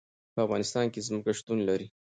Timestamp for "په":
0.33-0.39